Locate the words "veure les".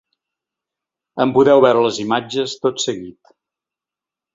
1.67-2.03